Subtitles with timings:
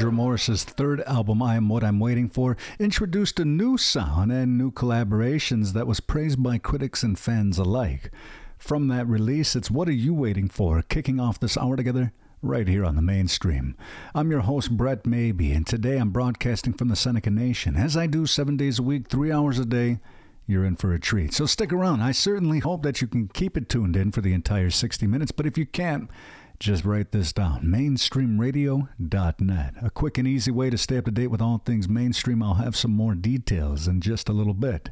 [0.00, 4.56] Kendra Morris's third album, I Am What I'm Waiting For, introduced a new sound and
[4.56, 8.10] new collaborations that was praised by critics and fans alike.
[8.56, 12.66] From that release, it's What Are You Waiting For, kicking off this hour together right
[12.66, 13.76] here on the mainstream.
[14.14, 17.76] I'm your host, Brett Maybe, and today I'm broadcasting from the Seneca Nation.
[17.76, 19.98] As I do seven days a week, three hours a day,
[20.46, 21.34] you're in for a treat.
[21.34, 22.00] So stick around.
[22.00, 25.30] I certainly hope that you can keep it tuned in for the entire 60 minutes,
[25.30, 26.08] but if you can't,
[26.60, 29.74] just write this down mainstreamradio.net.
[29.82, 32.42] A quick and easy way to stay up to date with all things mainstream.
[32.42, 34.90] I'll have some more details in just a little bit.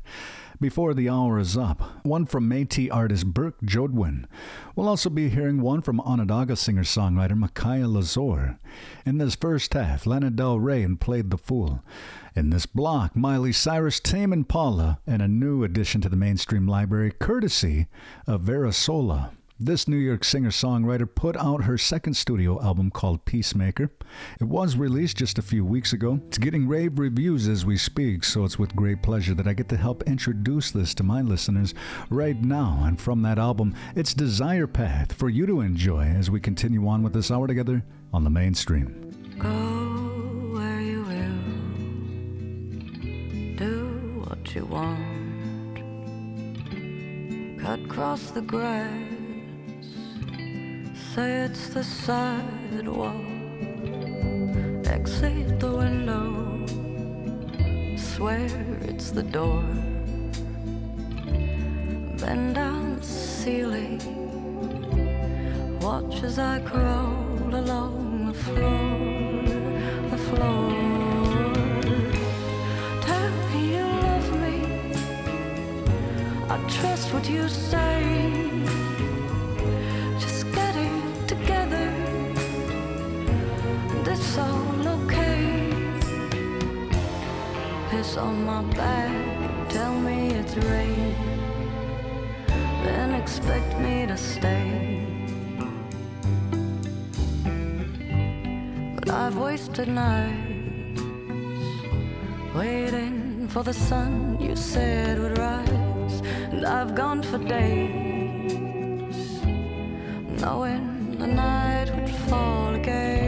[0.59, 4.27] Before the hour is up, one from Metis artist Berk Jodoin.
[4.75, 8.59] We'll also be hearing one from Onondaga singer songwriter Makiyah Lazore.
[9.05, 11.85] In this first half, Lana Del Rey and Played the Fool.
[12.35, 17.13] In this block, Miley Cyrus, Tame Impala, and a new addition to the mainstream library,
[17.13, 17.89] courtesy
[18.27, 19.33] of Vera Sola.
[19.61, 23.91] This New York singer songwriter put out her second studio album called Peacemaker.
[24.41, 26.21] It was released just a few weeks ago.
[26.29, 29.69] It's getting rave reviews as we speak, so it's with great pleasure that I get
[29.71, 31.75] to help introduce this to my listeners
[32.09, 32.85] right now.
[32.85, 37.03] And from that album, it's Desire Path for you to enjoy as we continue on
[37.03, 37.83] with this hour together
[38.13, 39.11] on the mainstream.
[39.41, 39.51] Go
[40.53, 41.43] where you will,
[43.57, 45.81] do what you want,
[47.61, 49.18] cut across the grass
[51.15, 53.15] say it's the sidewalk.
[54.85, 56.27] Exit the window,
[57.97, 58.47] swear
[58.83, 59.65] it's the door.
[62.21, 64.01] Bend down the ceiling,
[65.81, 68.89] watch as I crawl along the floor,
[70.13, 70.71] the floor.
[73.07, 74.57] Tell me you love me,
[76.51, 78.48] I trust what you say.
[87.99, 91.17] Piss on my back, tell me it's rain,
[92.85, 95.05] then expect me to stay.
[98.95, 101.03] But I've wasted nights
[102.55, 106.23] waiting for the sun you said would rise,
[106.53, 109.43] and I've gone for days
[110.41, 113.28] knowing the night would fall again.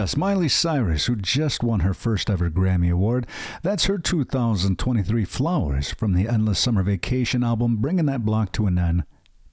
[0.00, 3.26] yes, Miley Cyrus, who just won her first ever Grammy Award.
[3.60, 8.78] That's her 2023 Flowers from the Endless Summer Vacation album, bringing that block to an
[8.78, 9.04] end.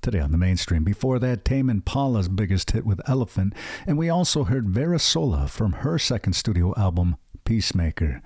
[0.01, 0.85] Today on the mainstream.
[0.85, 3.51] Before that, Tame Impala's biggest hit with Elephant,
[3.85, 8.21] and we also heard Vera Sola from her second studio album, Peacemaker.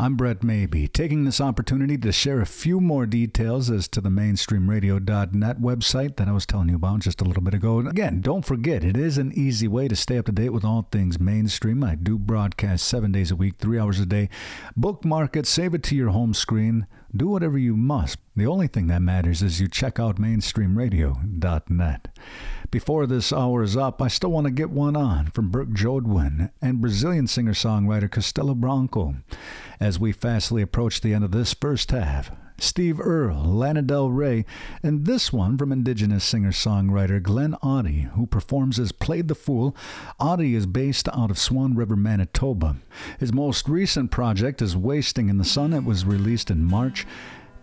[0.00, 4.08] I'm Brett Maybe, taking this opportunity to share a few more details as to the
[4.08, 7.78] mainstreamradio.net website that I was telling you about just a little bit ago.
[7.78, 10.64] And again, don't forget, it is an easy way to stay up to date with
[10.64, 11.84] all things mainstream.
[11.84, 14.28] I do broadcast seven days a week, three hours a day.
[14.76, 16.88] Bookmark it, save it to your home screen.
[17.16, 18.18] Do whatever you must.
[18.34, 22.08] The only thing that matters is you check out mainstreamradio.net.
[22.74, 26.50] Before this hour is up, I still want to get one on from Berk Jodoin
[26.60, 29.14] and Brazilian singer songwriter Castello Branco.
[29.78, 34.44] As we fastly approach the end of this first half, Steve Earle, Lana Del Rey,
[34.82, 39.76] and this one from Indigenous singer songwriter Glenn Audie, who performs as Played the Fool.
[40.18, 42.78] Audie is based out of Swan River, Manitoba.
[43.20, 45.74] His most recent project is Wasting in the Sun.
[45.74, 47.06] It was released in March.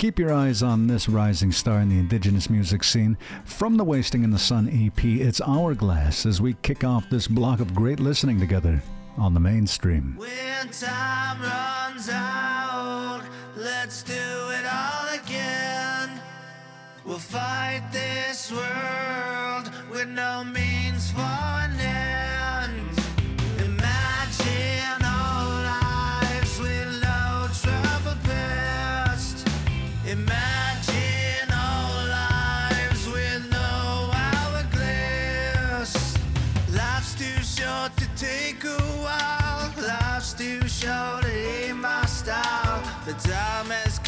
[0.01, 3.15] Keep your eyes on this rising star in the indigenous music scene.
[3.45, 7.59] From the Wasting in the Sun EP, it's Hourglass as we kick off this block
[7.59, 8.81] of great listening together
[9.15, 10.15] on the mainstream.
[10.17, 13.21] When time runs out,
[13.55, 16.19] let's do it all again.
[17.05, 20.70] We'll fight this world with no means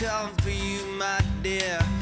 [0.04, 0.36] come.
[0.38, 1.93] for you, my dear.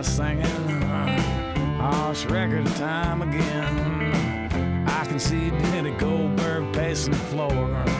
[0.00, 1.20] by singing uh,
[1.76, 4.86] harsh record time again.
[4.88, 7.99] I can see Denny Goldberg pacing the floor.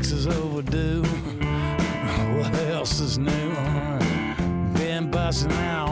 [0.00, 1.02] tax overdue.
[2.38, 3.54] What else is new?
[4.74, 5.89] Been busting out.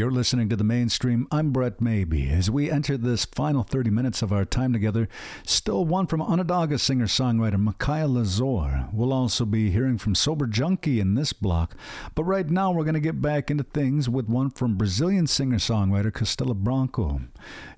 [0.00, 1.28] You're listening to the mainstream.
[1.30, 2.30] I'm Brett Maybee.
[2.30, 5.10] As we enter this final 30 minutes of our time together,
[5.44, 8.88] still one from Onondaga singer songwriter Makiyah Lazore.
[8.94, 11.76] We'll also be hearing from Sober Junkie in this block,
[12.14, 15.58] but right now we're going to get back into things with one from Brazilian singer
[15.58, 17.20] songwriter Castello Branco.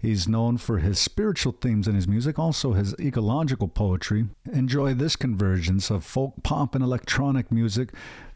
[0.00, 4.26] He's known for his spiritual themes in his music, also his ecological poetry.
[4.52, 7.92] Enjoy this convergence of folk, pop, and electronic music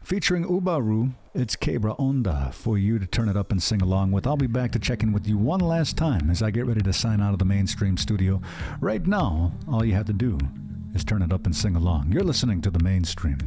[0.07, 1.13] featuring Ubaruh.
[1.33, 4.25] It's Quebra Onda for you to turn it up and sing along with.
[4.25, 6.79] I'll be back to check in with you one last time as I get ready
[6.79, 8.41] to sign out of the mainstream studio.
[8.79, 10.37] Right now, all you have to do
[10.95, 12.13] is turn it up and sing along.
[12.13, 13.37] You're listening to the mainstream.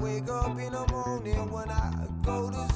[0.00, 2.67] Wake up in the morning when I go to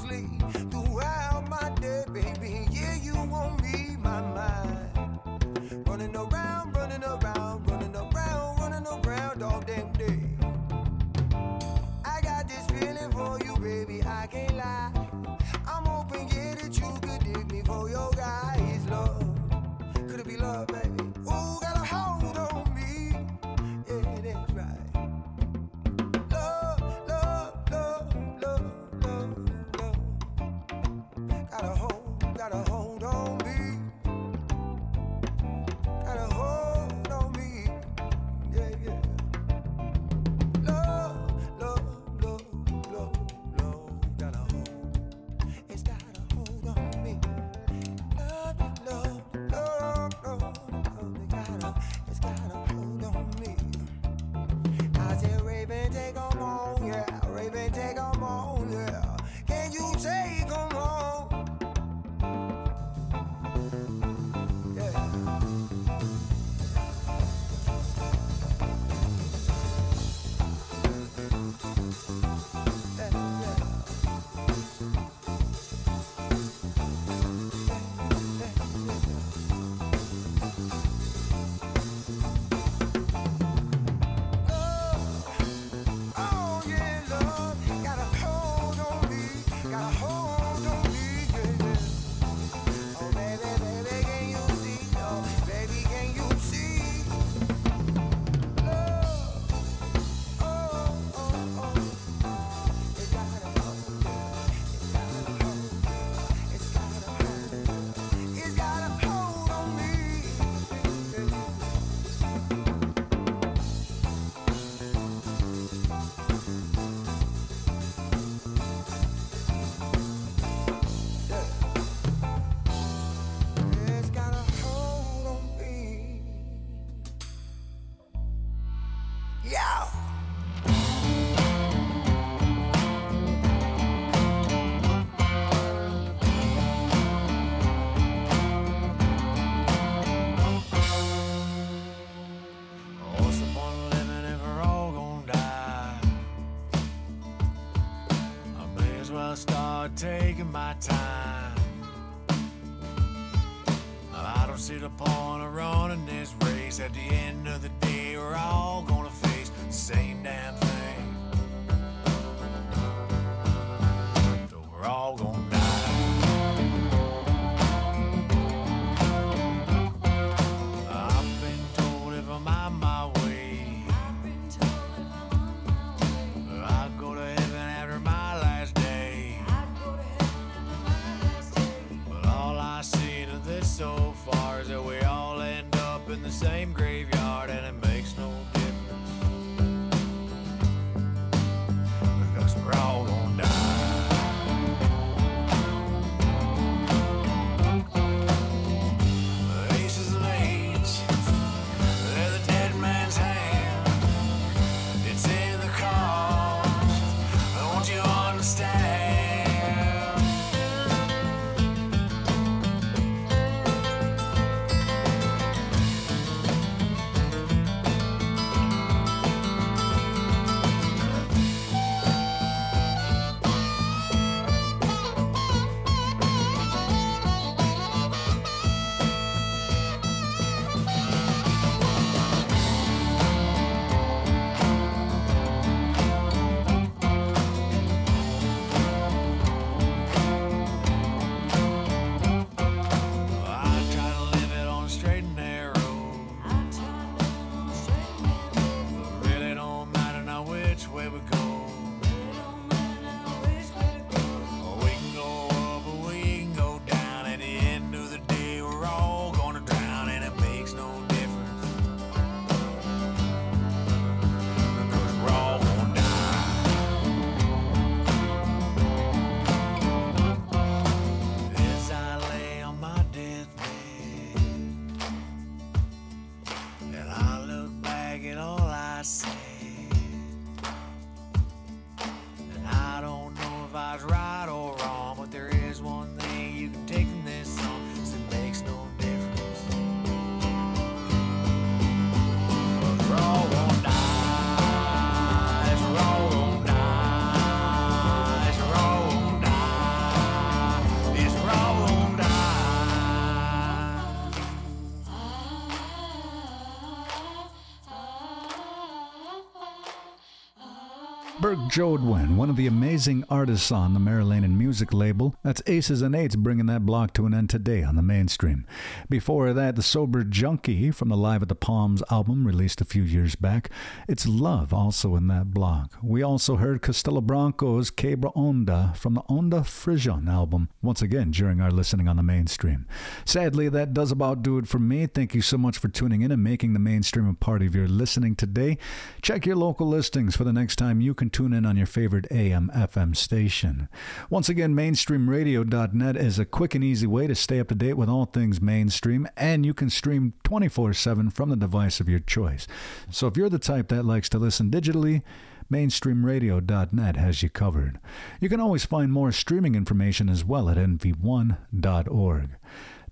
[311.73, 315.35] Jodoin, one of the amazing artists on the Maryland Music label.
[315.43, 318.67] That's Aces and Eights bringing that block to an end today on the mainstream.
[319.09, 323.03] Before that, The Sober Junkie from the Live at the Palms album released a few
[323.03, 323.71] years back.
[324.07, 325.95] It's Love also in that block.
[326.03, 331.63] We also heard Castello Branco's Quebra Onda from the Onda Frisian album, once again during
[331.63, 332.87] our listening on the mainstream.
[333.25, 335.07] Sadly, that does about do it for me.
[335.07, 337.89] Thank you so much for tuning in and making the mainstream a part of your
[337.89, 338.77] listening today.
[339.23, 342.27] Check your local listings for the next time you can tune in on your favorite
[342.31, 343.89] AM FM station.
[344.31, 348.09] Once again, mainstreamradio.net is a quick and easy way to stay up to date with
[348.09, 352.67] all things mainstream, and you can stream 24 7 from the device of your choice.
[353.11, 355.23] So if you're the type that likes to listen digitally,
[355.71, 357.99] mainstreamradio.net has you covered.
[358.41, 362.51] You can always find more streaming information as well at nv1.org.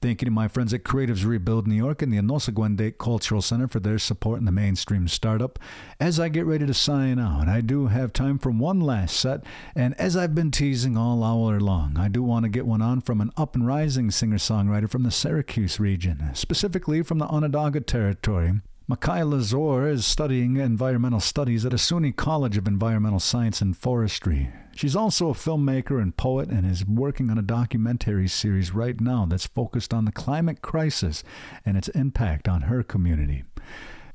[0.02, 3.68] Thank you to my friends at Creatives Rebuild New York and the Onosagwende Cultural Center
[3.68, 5.58] for their support in the mainstream startup.
[6.00, 9.44] As I get ready to sign out, I do have time for one last set,
[9.74, 13.02] and as I've been teasing all hour long, I do want to get one on
[13.02, 17.82] from an up and rising singer songwriter from the Syracuse region, specifically from the Onondaga
[17.82, 18.54] territory.
[18.90, 24.48] Makiyah Lazore is studying environmental studies at a SUNY College of Environmental Science and Forestry.
[24.80, 29.26] She's also a filmmaker and poet and is working on a documentary series right now
[29.26, 31.22] that's focused on the climate crisis
[31.66, 33.44] and its impact on her community.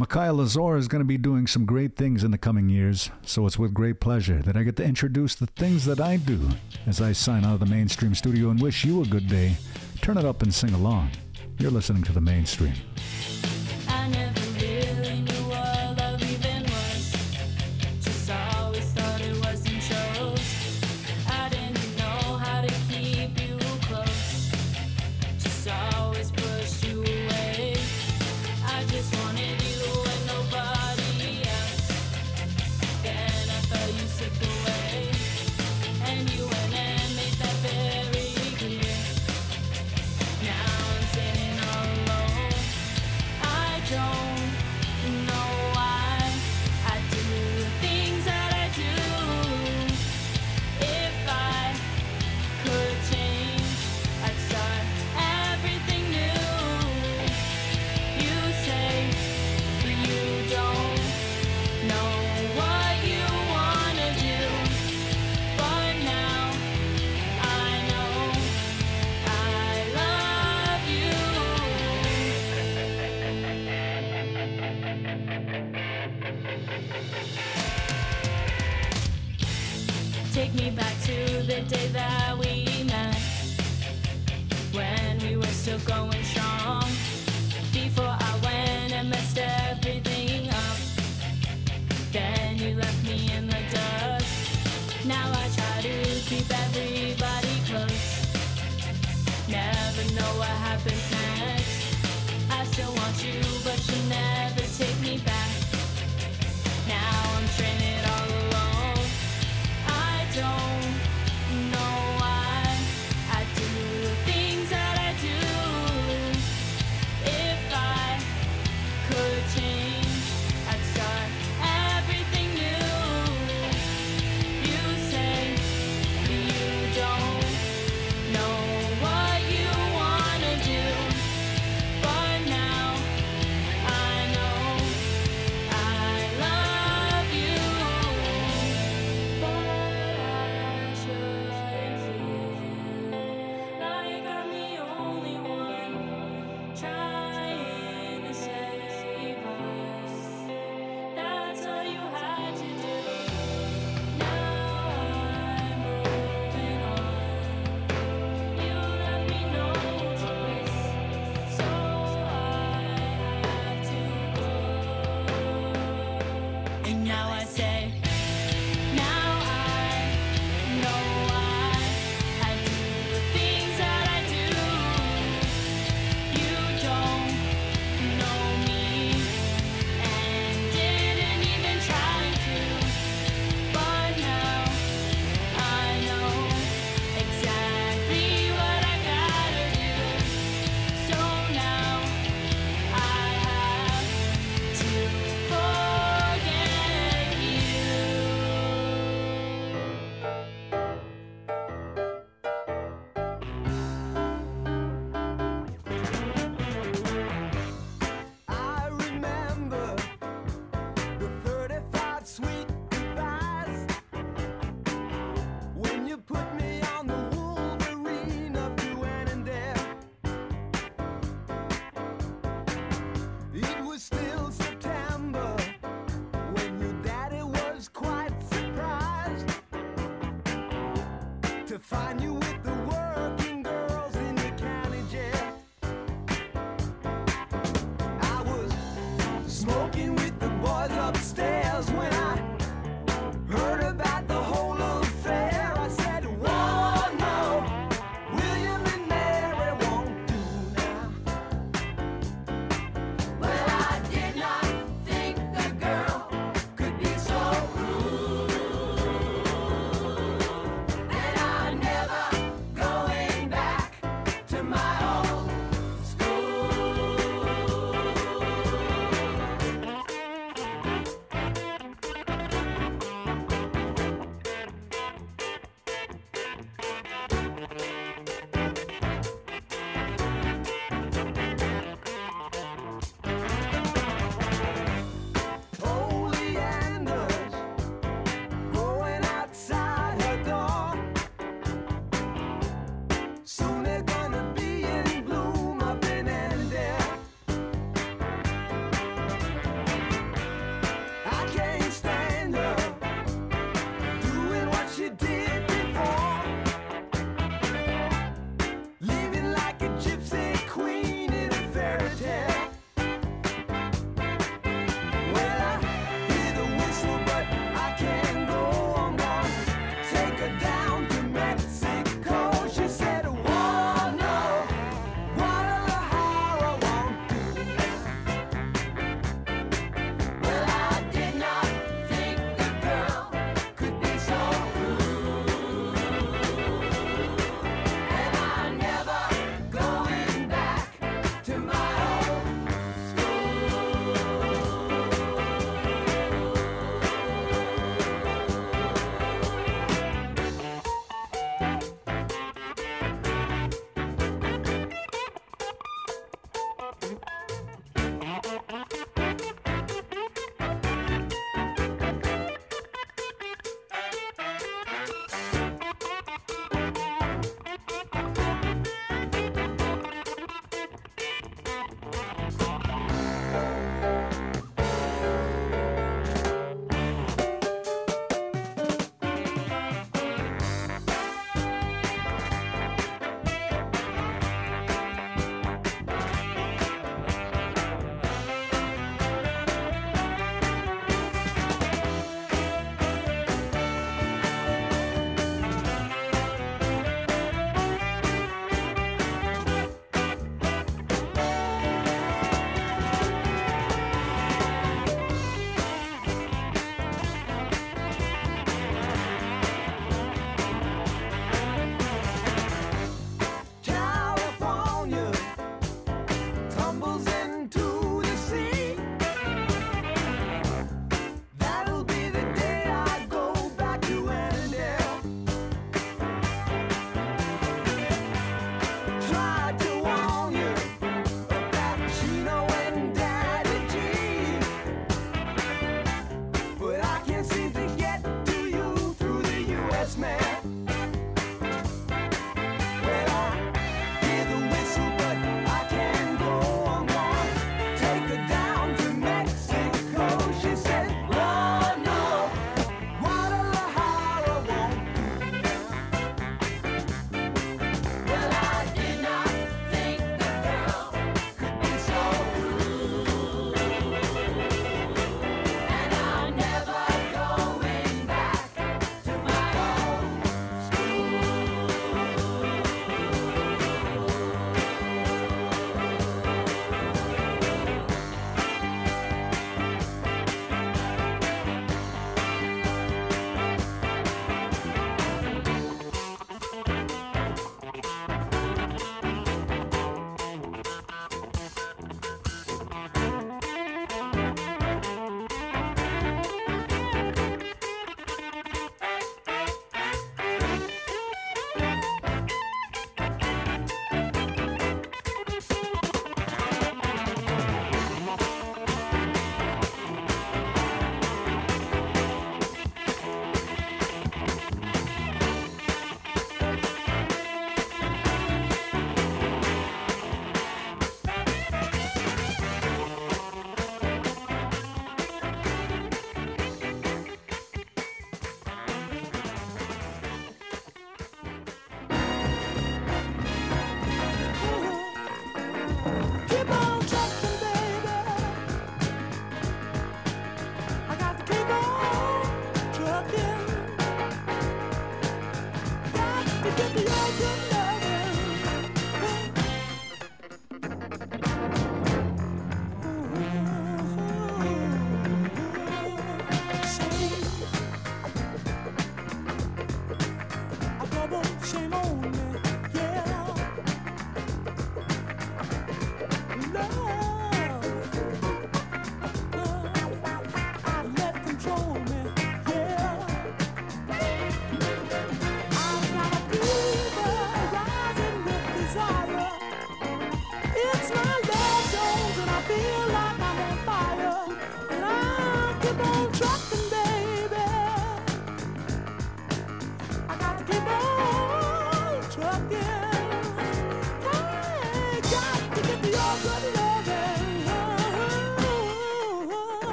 [0.00, 3.44] Makiyah Lazore is going to be doing some great things in the coming years, so
[3.44, 6.48] it's with great pleasure that I get to introduce the things that I do
[6.86, 9.58] as I sign out of the mainstream studio and wish you a good day.
[10.00, 11.10] Turn it up and sing along.
[11.58, 12.72] You're listening to the mainstream.